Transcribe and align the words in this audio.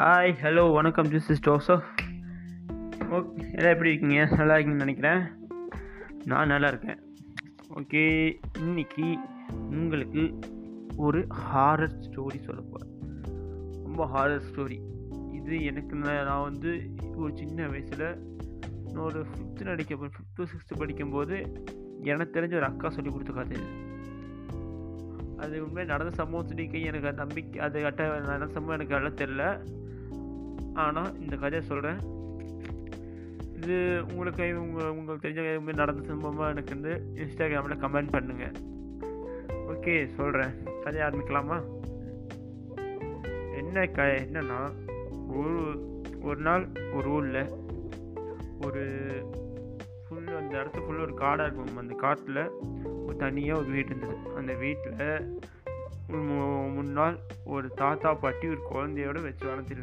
Hi 0.00 0.34
hello 0.42 0.72
வணக்கம் 0.72 1.08
this 1.08 1.28
is 1.28 1.40
Joseph 1.40 1.82
okay 2.98 3.52
எல்லாம் 3.52 3.72
எப்படி 3.72 3.92
இருக்கீங்க? 3.92 4.36
நல்லா 4.36 4.54
இருக்கீங்கன்னு 4.54 4.84
நினைக்கிறேன். 4.84 5.22
நான் 6.24 6.46
நல்லா 6.46 6.68
இருக்கேன். 6.68 6.98
ஓகே 7.74 8.32
இன்னைக்கு 8.58 9.18
உங்களுக்கு 9.70 10.38
ஒரு 10.96 11.26
ஹாரர் 11.28 12.00
ஸ்டோரி 12.00 12.36
சொல்ல 12.36 12.60
போகிறேன் 12.60 12.96
ரொம்ப 13.82 14.10
ஹாரர் 14.14 14.42
ஸ்டோரி 14.52 14.78
இது 15.32 15.64
எனக்கு 15.64 15.96
நான் 15.96 16.42
வந்து 16.42 16.90
ஒரு 17.16 17.36
சின்ன 17.36 17.68
வயசில் 17.68 18.18
நான் 18.92 19.04
ஒரு 19.04 19.20
ஃபிஃப்த்து 19.20 19.62
நடிக்க 19.62 19.94
ஃபிஃப்த்து 19.94 20.42
சிக்ஸ்த்து 20.42 20.78
படிக்கும்போது 20.78 21.64
எனக்கு 22.02 22.40
தெரிஞ்ச 22.40 22.54
ஒரு 22.54 22.64
அக்கா 22.64 22.90
சொல்லி 22.90 23.10
கொடுத்த 23.10 23.32
கதை 23.32 23.56
இது. 23.56 23.88
அது 25.36 25.64
உண்மையாக 25.64 25.92
நடந்த 25.92 26.10
சம்பவம் 26.10 26.48
சொல்லிக்க 26.48 26.84
எனக்கு 26.84 27.12
நம்பிக்கை 27.12 27.62
அது 27.62 27.82
கட்ட 27.82 28.18
நடந்த 28.18 28.46
சம்பவம் 28.46 28.80
எனக்கு 28.80 28.94
நல்லா 28.94 29.08
தெரில 29.08 29.64
ஆனால் 30.80 31.20
இந்த 31.20 31.36
கதையை 31.36 31.62
சொல்கிறேன் 31.68 32.00
இது 33.60 33.76
உங்களுக்கு 34.10 34.44
உங்கள் 34.60 34.90
உங்களுக்கு 34.90 35.24
தெரிஞ்ச 35.26 35.42
எதுவுமே 35.44 35.72
நடந்த 35.72 36.02
சம்பவமாக 36.06 36.50
எனக்கு 36.50 36.74
வந்து 36.74 36.92
இன்ஸ்டாகிராமில் 37.14 37.82
கமெண்ட் 37.84 38.14
பண்ணுங்கள் 38.14 38.56
ஓகே 39.72 39.94
சொல்கிறேன் 40.06 40.52
கதையை 40.82 41.02
ஆரம்பிக்கலாமா? 41.08 41.58
என்ன 43.52 43.86
க 43.86 44.02
என்னன்னா 44.02 44.60
ஒரு 45.32 45.58
ஒரு 46.22 46.40
நாள் 46.40 46.64
ஒரு 46.92 47.08
ஊரில் 47.10 47.42
ஒரு 48.66 48.82
ஃபுல் 50.04 50.36
அந்த 50.36 50.52
இடத்து 50.60 50.84
ஃபுல்லாக 50.84 51.00
ஒரு 51.00 51.14
காடாக 51.14 51.46
இருக்கும். 51.46 51.76
அந்த 51.76 51.94
காட்டில் 51.94 52.42
ஒரு 53.06 53.16
தனியாக 53.16 53.60
ஒரு 53.60 53.70
வீடு 53.70 53.86
இருந்தது. 53.86 54.16
அந்த 54.36 54.52
வீட்டில் 54.54 55.04
முன்னாள் 56.10 57.18
ஒரு 57.44 57.68
தாத்தா 57.74 58.14
பாட்டி 58.14 58.48
ஒரு 58.48 58.60
குழந்தையோட 58.70 59.22
வச்சு 59.22 59.46
வளர்த்து 59.46 59.76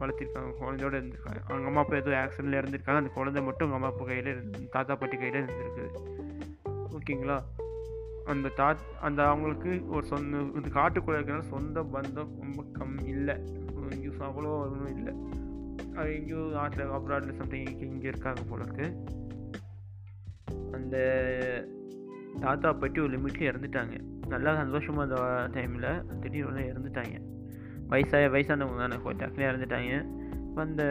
வளர்த்திருக்காங்க. 0.00 0.52
குழந்தையோட 0.60 0.94
இருந்திருக்காங்க. 1.00 1.42
அவங்க 1.48 1.66
அம்மா 1.66 1.80
அப்பா 1.80 1.96
ஏதோ 1.96 2.10
ஆக்சிடென்ட்ல 2.10 2.60
இருந்திருக்காங்க. 2.62 3.00
அந்த 3.02 3.10
குழந்தை 3.14 3.42
மட்டும் 3.42 3.68
அவங்க 3.68 3.74
அம்மா 3.74 3.86
அப்பா 3.86 4.04
கையில் 4.04 4.26
இருந்து 4.26 4.68
தாத்தா 4.68 4.94
பாட்டி 4.94 5.16
கையில் 5.16 5.44
இருந்திருக்குது. 5.44 5.88
ஓகேங்களா? 6.98 7.42
அந்த 8.24 8.48
தா 8.48 8.76
அந்த 9.00 9.28
அவங்களுக்கு 9.28 9.88
ஒரு 9.88 10.06
சொந்த 10.06 10.36
இந்த 10.36 10.68
காட்டுக்குள்ளே 10.68 11.18
இருக்கிறனால 11.18 11.40
சொந்த 11.40 11.82
பந்தம் 11.82 12.30
ரொம்ப 12.40 12.64
கம் 12.72 12.98
இல்லை. 12.98 13.34
எங்கேயும் 13.90 14.20
அவ்வளோ 14.20 14.52
ஒன்றும் 14.58 14.96
இல்லை. 14.96 15.14
அது 15.96 16.14
எங்கேயும் 16.14 16.50
நாட்டில் 16.50 16.86
அப்ராடில் 16.86 17.32
சம்திங் 17.32 17.66
இங்கே 17.66 17.86
இங்கே 17.86 18.08
இருக்காங்க 18.08 18.40
போல 18.48 18.62
இருக்கு. 18.62 18.96
அந்த 20.72 20.96
தாத்தா 22.40 22.72
பாட்டி 22.72 23.00
ஒரு 23.00 23.18
லிமிட்லேயே 23.18 23.50
இறந்துட்டாங்க. 23.52 24.13
நல்லா 24.28 24.54
சந்தோஷமாக 24.54 25.02
அந்த 25.02 25.60
டைமில் 25.60 26.18
திடீர்னு 26.20 26.60
இறந்துட்டாங்க. 26.60 27.20
வயசாக 27.90 28.28
வயசானவங்க 28.34 28.76
தானே 28.76 28.96
கொஞ்சம் 29.02 29.28
டக்குனே 29.28 29.40
இறந்துட்டாங்க. 29.40 30.06
அந்த 30.54 30.82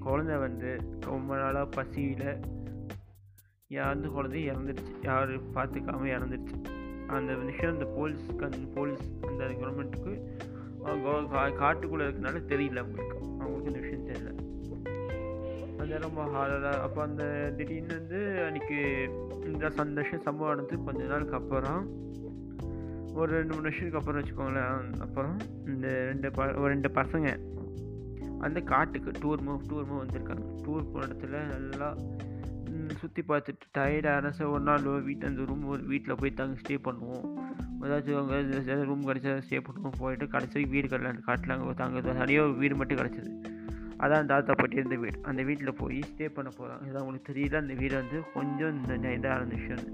குழந்த 0.00 0.38
வந்து 0.38 0.78
ரொம்ப 1.00 1.36
நாளாக 1.36 1.64
பசியில் 1.64 2.40
யாருந்து 3.70 4.08
குழந்தையும் 4.08 4.54
இறந்துடுச்சு 4.54 4.94
யார் 5.02 5.28
பார்த்துக்காம 5.28 6.04
இறந்துடுச்சு 6.16 6.64
அந்த 7.06 7.34
விஷயம் 7.34 7.72
அந்த 7.72 7.84
போலீஸ் 7.84 8.30
அந்த 8.40 8.56
போலீஸ் 8.74 9.10
அந்த 9.28 9.44
கவர்மெண்ட்டுக்கு 9.44 10.12
காட்டுக்குள்ளே 10.84 12.04
இருக்கனால 12.04 12.38
தெரியல 12.52 12.76
அவங்களுக்கு. 12.76 13.18
அவங்களுக்கு 13.40 13.72
இந்த 13.72 13.78
விஷயம் 13.78 14.06
தெரியல. 14.06 14.48
அது 15.80 15.98
ரொம்ப 15.98 16.24
ஹாரராக 16.24 16.80
அப்போ 16.80 17.02
அந்த 17.02 17.52
திடீர்னு 17.56 17.94
வந்து 17.94 18.18
அன்றைக்கி 18.18 18.80
இந்த 19.44 19.70
சந்தோஷம் 19.70 20.20
சம்பவம் 20.20 20.54
நடந்து 20.54 20.84
கொஞ்ச 20.84 21.04
நாளுக்கு 21.04 21.36
அப்புறம் 21.36 21.88
ஒரு 23.18 23.30
ரெண்டு 23.36 23.52
மூணு 23.54 23.66
வருஷத்துக்கு 23.66 24.00
அப்புறம் 24.00 24.18
வச்சுக்கோங்களேன். 24.20 25.00
அப்புறம் 25.06 25.36
இந்த 25.66 25.88
ரெண்டு 26.10 26.30
ப 26.30 26.46
ஒரு 26.46 26.68
ரெண்டு 26.74 26.90
பசங்க. 27.00 27.30
அந்த 28.46 28.60
காட்டுக்கு 28.60 29.10
டூர் 29.22 29.44
மூவ் 29.46 29.68
டூர் 29.70 29.88
மூவ் 29.90 30.02
வந்திருக்காங்க. 30.04 30.44
டூர் 30.66 30.90
போன 30.92 31.06
இடத்துல 31.06 31.40
நல்லா 31.54 31.88
சுற்றி 33.00 33.22
பார்த்துட்டு 33.28 33.66
டயர்டாக 33.78 34.30
சார் 34.36 34.52
ஒரு 34.54 34.64
நாள் 34.68 34.86
வீட்டில் 35.08 35.28
அந்த 35.28 35.44
ரூம் 35.50 35.64
ஒரு 35.64 35.82
வீட்டில் 35.92 36.18
போய் 36.20 36.38
தங்க 36.40 36.56
ஸ்டே 36.62 36.76
பண்ணுவோம். 36.86 37.26
ஏதாச்சும் 37.84 38.18
அங்கே 38.20 38.74
ரூம் 38.90 39.06
கிடச்சா 39.08 39.32
ஸ்டே 39.46 39.60
பண்ணுவோம். 39.66 39.96
போயிட்டு 39.98 40.28
கடைசி 40.28 40.64
வீடு 40.74 40.86
கிடையாது 40.88 41.14
அந்த 41.14 41.24
காட்டில் 41.28 41.54
அங்கே 41.56 41.74
தங்க 41.74 42.00
தனியாக 42.00 42.46
ஒரு 42.48 42.56
வீடு 42.62 42.74
மட்டும் 42.76 43.00
கிடச்சிது. 43.00 43.32
அதான் 44.04 44.28
தாத்தா 44.32 44.52
பாட்டி 44.58 44.76
இருந்த 44.80 44.96
வீடு. 44.96 45.16
அந்த 45.30 45.42
வீட்டில் 45.42 45.78
போய் 45.80 45.98
ஸ்டே 46.10 46.28
பண்ண 46.36 46.50
போகிறாங்க 46.58 46.86
இதான் 46.88 47.02
உங்களுக்கு 47.04 47.30
தெரியல 47.32 47.60
அந்த 47.64 47.74
வீடு 47.80 47.94
வந்து 48.02 48.20
கொஞ்சம் 48.36 48.76
இந்த 48.78 49.08
இதாக 49.16 49.48
விஷயம் 49.54 49.84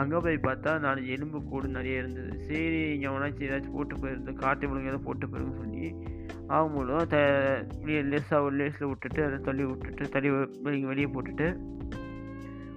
அங்கே 0.00 0.18
போய் 0.24 0.44
பார்த்தா 0.46 0.72
நான் 0.84 1.08
எலும்பு 1.14 1.38
கூடு 1.50 1.66
நிறைய 1.76 2.02
இருந்தது. 2.02 2.30
சரி 2.48 2.80
இங்கே 2.94 3.08
உணர்ச்சி 3.16 3.48
ஏதாச்சும் 3.48 3.76
போட்டு 3.76 3.94
போயிருந்து 4.02 4.32
காட்டு 4.42 4.68
மிளகு 4.68 4.88
ஏதாவது 4.90 5.06
போட்டு 5.06 5.26
போயிருன்னு 5.32 5.60
சொல்லி 5.62 5.86
அவங்களும் 6.58 7.10
த 7.14 7.18
லேஸாக 8.12 8.46
ஒரு 8.46 8.54
லேஸில் 8.60 8.90
விட்டுட்டு 8.90 9.20
அதை 9.26 9.38
தள்ளி 9.48 9.64
விட்டுட்டு 9.70 10.10
தள்ளி 10.14 10.30
வெளியே 10.66 10.86
வெளியே 10.92 11.08
போட்டுட்டு 11.16 11.48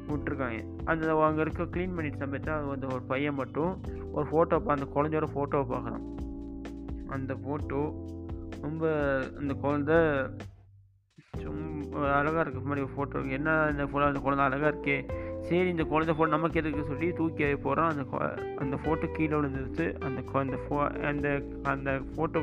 விட்டுருக்காங்க. 0.09 0.57
அந்த 0.91 1.13
அங்கே 1.27 1.41
இருக்க 1.41 1.63
க்ளீன் 1.75 1.95
பண்ணிட்டு 1.97 2.23
சமயத்தில் 2.23 2.69
வந்து 2.71 2.87
ஒரு 2.95 3.03
பையன் 3.11 3.39
மட்டும் 3.41 3.71
ஒரு 4.15 4.25
ஃபோட்டோ 4.31 4.57
அந்த 4.75 4.87
குழந்தையோட 4.95 5.29
ஃபோட்டோவை 5.35 5.67
பார்க்குறான் 5.71 6.05
அந்த 7.15 7.33
ஃபோட்டோ 7.43 7.81
ரொம்ப 8.65 8.83
அந்த 9.39 9.53
குழந்த 9.63 9.93
ரொம்ப 11.47 12.11
அழகாக 12.17 12.43
இருக்க. 12.43 12.59
மாதிரி 12.69 12.83
ஒரு 12.85 12.93
ஃபோட்டோ 12.95 13.17
என்ன 13.37 13.49
இந்த 13.71 13.83
ஃபோட்டோ 13.89 14.05
அந்த 14.11 14.21
குழந்தை 14.25 14.45
அழகாக 14.45 14.71
இருக்கே. 14.73 14.97
சரி 15.47 15.67
இந்த 15.69 15.83
குழந்தை 15.83 16.13
ஃபோட்டோ 16.15 16.27
நமக்கு 16.27 16.59
எதுக்கு 16.61 16.83
சொல்லி 16.87 17.07
தூக்கி 17.13 17.47
போகிறோம் 17.65 17.89
அந்த 17.91 18.03
அந்த 18.61 18.75
ஃபோட்டோ 18.83 19.07
கீழே 19.11 19.33
விழுந்துருச்சு. 19.35 19.85
அந்த 20.05 20.19
அந்த 20.43 20.57
ஃபோ 20.63 20.77
அந்த 21.09 21.27
அந்த 21.73 21.91
ஃபோட்டோ 22.11 22.41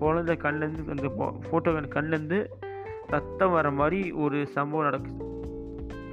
குழந்தை 0.00 0.34
கண்லேருந்து 0.44 0.84
அந்த 0.94 1.08
ஃபோட்டோ 1.46 1.72
கண்லேருந்து 1.96 2.38
ரத்தம் 3.14 3.54
வர 3.56 3.70
மாதிரி 3.70 4.00
ஒரு 4.12 4.38
சம்பவம் 4.56 4.86
நடக்குது. 4.88 5.26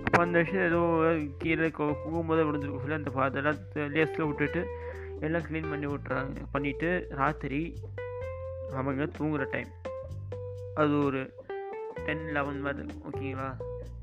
அப்போ 0.06 0.20
அந்த 0.22 0.38
விஷயம் 0.44 0.68
ஏதோ 0.68 0.82
கீழே 1.38 1.70
போகும்போது 1.78 2.46
விழுந்துருக்கும். 2.48 2.84
சொல்லி 2.86 3.00
அந்த 3.00 3.12
அதெல்லாம் 3.28 3.60
லேஸில் 3.96 4.28
விட்டுட்டு 4.28 4.62
எல்லாம் 5.26 5.46
க்ளீன் 5.48 5.70
பண்ணி 5.70 5.88
விட்றாங்க 5.88 6.42
பண்ணிவிட்டு 6.54 6.90
ராத்திரி 7.22 7.62
அவங்க 8.80 9.06
தூங்குகிற 9.18 9.46
டைம் 9.52 9.72
அது 10.82 10.94
ஒரு 11.06 11.22
டென் 12.06 12.26
லெவன் 12.36 12.62
மாதிரி 12.62 12.96
ஓகேங்களா 13.10 13.48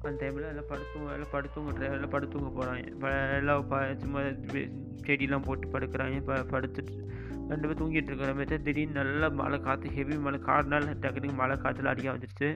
அந்த 0.04 0.26
டைமில் 0.26 0.48
எல்லாம் 0.48 0.68
படுத்து 0.68 0.98
எல்லாம் 1.00 1.32
படுத்துங்க 1.32 1.92
எல்லாம் 1.92 2.10
படுத்துங்க 2.10 2.50
போகிறாங்க 2.56 3.36
எல்லாம் 3.36 3.68
ப 3.68 3.94
சும்மா 3.94 4.20
செடியெலாம் 4.20 5.44
போட்டு 5.44 5.68
படுக்கிறாங்க 5.68 6.22
ப 6.24 6.34
படுத்துட்டு 6.34 7.02
ரெண்டு 7.48 7.68
பேர் 7.68 7.82
தூங்கிட்டு 7.82 8.08
இருக்கிற 8.08 8.34
மாதிரி 8.34 8.62
திடீர்னு 8.62 8.92
நல்லா 8.92 9.28
மழை 9.28 9.60
காற்று 9.60 9.90
ஹெவி 9.90 10.16
மழை 10.16 10.38
காடுனால 10.38 10.94
டக்குனு 11.00 11.34
மழை 11.34 11.56
காற்றுல 11.56 11.84
அடிக்க 11.84 12.12
வந்துடுச்சு 12.12 12.48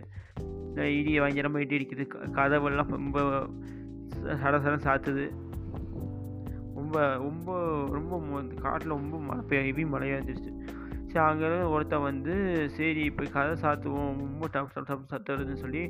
இடி 0.83 1.19
பயங்கரமாக 1.19 1.65
இடி 1.65 1.77
அடிக்குது. 1.77 2.07
கதவெல்லாம் 2.33 2.89
ரொம்ப 2.89 3.21
சட 4.23 4.79
சாத்துது. 4.87 5.27
ரொம்ப 6.75 7.15
ரொம்ப 7.17 7.49
ரொம்ப 7.93 8.43
காட்டில் 8.61 8.89
ரொம்ப 8.89 9.19
மழை 9.19 9.45
ஹெவி 9.49 9.85
மழையாக 9.85 10.23
இருந்துச்சு. 10.23 10.48
சரி 11.13 11.27
அங்கே 11.27 11.49
ஒருத்தன் 11.75 12.07
வந்து 12.09 12.35
சரி 12.71 13.05
இப்போ 13.11 13.25
கதை 13.25 13.55
சாத்துவோம் 13.63 14.17
ரொம்ப 14.25 14.49
டப் 14.53 14.73
டப் 14.75 14.89
டப் 14.91 15.13
சத்துறதுன்னு 15.13 15.63
சொல்லி 15.65 15.83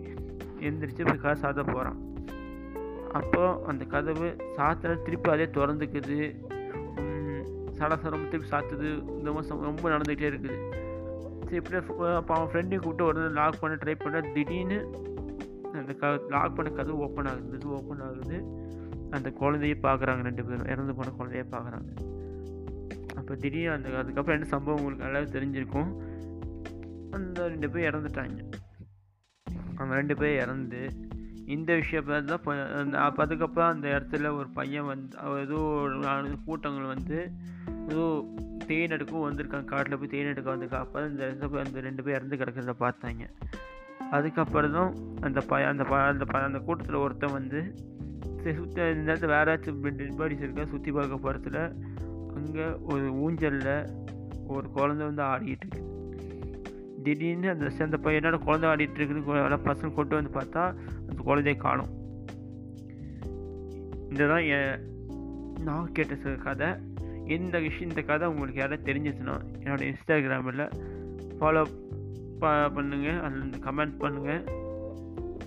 எழுந்திரிச்சு 0.61 1.07
போய் 1.09 1.25
கதை 1.25 1.37
சாத்த 1.43 1.73
போகிறான் 1.73 1.99
அப்போ 3.13 3.43
அந்த 3.67 3.85
கதவு 3.85 4.29
சாத்துற 4.57 5.03
திருப்பி 5.03 5.31
அதே 5.31 5.45
திறந்துக்குது. 5.45 6.19
சடசரம் 7.79 8.29
திருப்பி 8.29 8.49
சாத்துது. 8.51 8.89
இந்த 9.19 9.33
மாதம் 9.33 9.63
ரொம்ப 9.63 9.85
நடந்துகிட்டே 9.89 10.29
இருக்குது. 10.31 10.57
சரி 11.45 11.57
இப்படி 11.57 11.77
அப்போ 12.15 12.35
அவன் 12.35 12.49
ஃப்ரெண்டையும் 12.51 12.83
கூப்பிட்டு 12.85 13.05
ஒரு 13.05 13.31
லாக் 13.31 13.61
பண்ண 13.61 13.77
ட்ரை 13.85 13.95
பண்ண 13.99 14.21
திடீர்னு 14.21 14.79
அந்த 15.73 15.93
க 16.01 16.11
லாக் 16.29 16.57
பண்ண 16.57 16.71
கதவு 16.71 16.99
ஓப்பன் 16.99 17.27
ஆகுது. 17.27 17.57
இது 17.57 17.69
ஓப்பன் 17.69 18.01
ஆகுது. 18.01 18.39
அந்த 19.11 19.33
குழந்தைய 19.41 19.77
பார்க்குறாங்க 19.87 20.23
ரெண்டு 20.29 20.45
பேரும். 20.45 20.71
இறந்து 20.75 20.95
போன 20.95 21.13
குழந்தைய 21.19 21.45
பார்க்குறாங்க 21.55 21.91
அப்போ 23.19 23.35
திடீர்னு 23.43 23.75
அந்த 23.77 23.97
அதுக்கப்புறம் 24.03 24.37
என்ன 24.39 24.51
சம்பவம் 24.55 24.81
உங்களுக்கு 24.81 25.07
நல்லாவே 25.07 25.29
தெரிஞ்சிருக்கும். 25.37 25.91
அந்த 27.19 27.49
ரெண்டு 27.53 27.71
பேர் 27.75 27.89
இறந்துட்டாங்க. 27.91 28.41
அவங்க 29.77 29.93
ரெண்டு 30.01 30.15
பேர் 30.21 30.41
இறந்து 30.45 30.81
இந்த 31.55 31.71
விஷயம் 31.81 32.09
தான் 32.31 32.43
அப்போ 33.05 33.21
அதுக்கப்புறம் 33.25 33.71
அந்த 33.75 33.87
இடத்துல 33.95 34.31
ஒரு 34.39 34.49
பையன் 34.59 34.89
வந்து 34.91 35.17
ஏதோ 35.45 35.61
கூட்டங்கள் 36.47 36.93
வந்து 36.95 37.19
ஏதோ 37.91 38.05
தேன் 38.69 38.95
எடுக்கவும் 38.97 39.27
வந்திருக்காங்க 39.27 39.69
காட்டில் 39.73 39.99
போய் 40.01 40.13
தேன் 40.15 40.31
எடுக்க 40.33 40.49
வந்திருக்கா 40.55 40.81
அப்போ 40.85 41.05
இந்த 41.11 41.31
அந்த 41.65 41.85
ரெண்டு 41.87 42.03
பேர் 42.05 42.17
இறந்து 42.19 42.41
கிடக்கிறத 42.41 42.75
பார்த்தாங்க. 42.85 43.25
அதுக்கப்புறம் 44.17 44.77
தான் 44.77 44.93
அந்த 45.27 45.41
ப 45.51 45.61
அந்த 45.71 45.85
ப 45.91 45.95
அந்த 46.11 46.25
ப 46.25 46.37
அந்த 46.49 46.61
கூட்டத்தில் 46.67 47.03
ஒருத்தன் 47.05 47.37
வந்து 47.39 47.61
சரி 48.43 48.55
சுற்றி 48.59 48.81
இந்த 48.93 49.05
நேரத்தில் 49.09 49.33
வேறு 49.35 49.51
ஏதாச்சும் 49.51 49.81
டெட் 50.01 50.19
பாடிஸ் 50.21 50.45
இருக்கா 50.47 50.65
சுற்றி 50.75 50.91
பார்க்க 50.99 51.25
போகிறதுல 51.25 51.63
அங்கே 52.35 52.65
ஒரு 52.83 53.13
ஊஞ்சலில் 53.15 53.89
ஒரு 54.47 54.69
குழந்த 54.75 54.97
வந்து 54.97 55.23
ஆடிக்கிட்டு 55.23 55.67
இருக்கு. 55.71 55.87
திடீர்னு 57.03 57.49
அந்த 57.49 57.73
அந்த 57.79 57.99
பையனோட 58.03 58.39
குழந்தை 58.39 58.71
ஆடிட்டு 58.71 58.99
இருக்குது 58.99 59.71
பசங்க 59.71 59.95
கொண்டு 59.95 60.15
வந்து 60.15 60.39
பார்த்தா 60.41 60.75
அந்த 61.09 61.23
குழந்தைய 61.25 61.57
காணும். 61.57 61.89
இதுதான் 64.11 64.43
என் 64.43 64.97
நான் 65.65 65.93
கேட்ட 65.93 66.15
கதை. 66.15 66.69
இந்த 67.25 67.59
விஷயம் 67.59 67.89
இந்த 67.89 68.03
கதை 68.03 68.29
உங்களுக்கு 68.29 68.61
யாராவது 68.61 68.93
தெரிஞ்சிச்சுன்னா 68.93 69.41
என்னோடய 69.63 69.95
இன்ஸ்டாகிராமில் 69.95 70.71
ஃபாலோ 71.39 71.67
பண்ணுங்கள் 72.41 73.21
அதில் 73.21 73.63
கமெண்ட் 73.65 73.95
பண்ணுங்கள் 74.01 74.67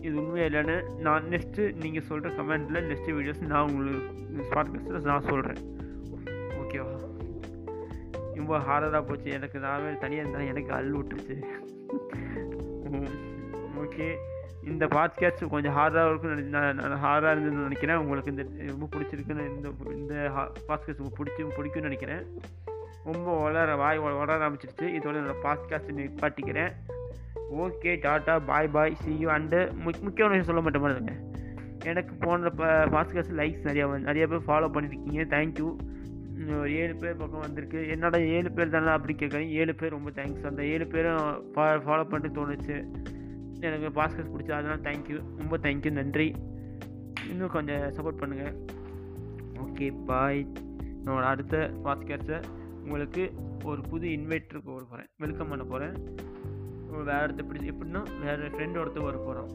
இது 0.02 0.16
உண்மையாக 0.16 0.50
இல்லைன்னு 0.50 1.00
நான் 1.00 1.24
நெக்ஸ்ட்டு 1.24 1.76
நீங்கள் 1.82 2.04
சொல்கிற 2.04 2.34
கமெண்ட்டில் 2.36 2.84
நெக்ஸ்ட்டு 2.84 3.08
வீடியோஸ் 3.08 3.46
நான் 3.46 3.70
உங்களுக்கு 3.70 4.50
பாட்காஸ்ட்டில் 4.52 5.02
நான் 5.02 5.22
சொல்கிறேன் 5.22 5.81
ஓகேவா? 6.72 6.98
ரொம்ப 8.36 8.58
ஹாரராக 8.68 9.04
போச்சு. 9.08 9.30
எனக்கு 9.38 9.58
நாவே 9.60 9.90
தனியாக 10.04 10.24
இருந்தால் 10.24 10.50
எனக்கு 10.52 10.72
அல் 10.78 10.94
விட்டுருச்சு. 10.98 11.36
ஓகே 13.84 14.08
இந்த 14.70 14.86
பாட்காஸ்ட் 14.96 15.44
கொஞ்சம் 15.54 15.76
ஹார்டாக 15.78 16.10
இருக்கும்னு 16.10 16.44
நான் 16.56 16.80
ஹார்டாக 17.06 17.34
இருந்ததுன்னு 17.34 17.66
நினைக்கிறேன். 17.68 18.02
உங்களுக்கு 18.04 18.32
இந்த 18.34 18.46
ரொம்ப 18.72 18.88
பிடிச்சிருக்குன்னு 18.94 19.46
இந்த 19.56 19.70
இந்த 19.96 20.16
பாட்காஸ்ட் 20.70 21.02
உங்களுக்கு 21.02 21.22
பிடிச்சி 21.22 21.48
பிடிக்கும்னு 21.58 21.90
நினைக்கிறேன். 21.90 22.24
ரொம்ப 23.04 23.30
வளர 23.44 23.76
வாய் 23.76 24.02
வளர 24.06 24.38
ஆரம்பிச்சிருச்சு. 24.38 24.88
இதோட 24.98 25.16
என்னோடய 25.22 25.44
podcast 25.48 25.98
நிப்பாட்டிக்கிறேன். 26.00 26.72
Okay 27.64 27.94
tata 28.08 28.34
bye 28.46 28.74
bye 28.76 29.00
see 29.04 29.12
you 29.20 29.30
and 29.30 29.60
முக்கியமான 30.06 30.34
விஷயம் 30.34 30.50
சொல்ல 30.50 30.62
மாட்டேன் 30.62 30.86
பாருங்க 30.88 31.14
எனக்கு 31.92 32.14
போன 32.24 32.52
பாட்காஸ்ட் 32.96 33.38
லைக்ஸ் 33.40 33.66
நிறையா 33.68 33.86
நிறைய 34.10 34.26
பேர் 34.32 34.48
ஃபாலோ 34.48 34.68
பண்ணியிருக்கீங்க 34.76 35.24
தேங்க்யூ 35.36 35.70
ஒரு 36.62 36.70
ஏழு 36.82 36.94
பேர் 37.02 37.20
பக்கம் 37.22 37.46
வந்திருக்கு. 37.46 37.80
என்னடா 37.94 38.18
ஏழு 38.38 38.50
பேர் 38.52 38.74
தானே 38.76 38.92
அப்படி 38.98 39.14
கேட்குறேன் 39.22 39.52
ஏழு 39.62 39.76
பேர் 39.76 39.96
ரொம்ப 39.98 40.12
தேங்க்ஸ் 40.20 40.48
அந்த 40.50 40.62
ஏழு 40.74 40.88
பேரும் 40.94 41.26
ஃபா 41.54 41.66
ஃபாலோ 41.86 42.06
பண்ணிட்டு 42.12 42.38
தோணுச்சு. 42.38 42.78
எனக்கு 43.68 43.90
பாஸ்கர்ஸ் 44.00 44.34
பிடிச்சா 44.34 44.58
அதனால் 44.60 44.86
தேங்க்யூ 44.88 45.18
ரொம்ப 45.42 45.58
தேங்க்யூ 45.66 45.92
நன்றி. 46.00 46.28
இன்னும் 47.32 47.54
கொஞ்சம் 47.58 47.84
சப்போர்ட் 47.98 48.22
பண்ணுங்கள் 48.22 48.56
ஓகே 49.66 49.88
பாய் 50.10 50.42
என்னோட 50.98 51.26
அடுத்த 51.34 51.58
பாஸ்கர்ஸை 51.86 52.40
உங்களுக்கு 52.84 53.24
ஒரு 53.64 53.82
புது 53.92 54.08
இன்வைட்டர் 54.18 54.64
வர 54.64 54.84
போகிறேன் 54.84 55.10
வெல்கம் 55.24 55.52
பண்ண 55.52 55.64
போகிறேன் 55.64 55.96
வேறு 57.10 57.24
இடத்த 57.26 57.42
பிடிச்சி 57.50 57.70
எப்படின்னா 57.74 58.02
வேறு 58.24 58.50
ஃப்ரெண்ட் 58.56 58.80
ஒருத்தர் 58.82 59.08
வர 59.10 59.18
போகிறோம் 59.18 59.52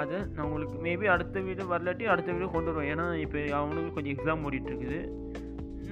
அதை 0.00 0.18
நான் 0.34 0.44
உங்களுக்கு 0.46 0.76
மேபி 0.86 1.06
அடுத்த 1.14 1.40
வீடு 1.46 1.62
வரலாட்டி 1.72 2.04
அடுத்த 2.12 2.32
வீடு 2.32 2.48
கொண்டு 2.50 2.72
வருவோம். 2.72 2.90
ஏன்னா 2.92 3.06
இப்போ 3.24 3.40
அவனுக்கு 3.58 3.94
கொஞ்சம் 3.94 4.14
எக்ஸாம் 4.16 4.44
ஓடிட்டுருக்குது 4.46 5.00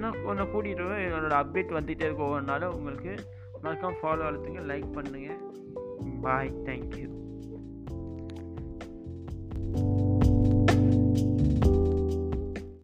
நான் 0.01 0.23
கொஞ்சம் 0.25 0.51
கூட்டிகிட்டு 0.53 0.85
வருவேன் 0.85 1.07
என்னோடய 1.07 1.41
அப்டேட் 1.43 1.77
வந்துகிட்டே 1.79 2.07
இருக்கும். 2.09 2.29
ஒவ்வொரு 2.29 2.43
நாளும் 2.43 2.75
உங்களுக்கு 2.75 3.15
மறக்காமல் 3.63 4.01
ஃபாலோ 4.03 4.27
அழுத்துங்க 4.29 4.63
லைக் 4.73 4.91
பண்ணுங்கள் 4.97 5.41
பாய் 6.21 6.53
தேங்க்யூ 6.67 7.07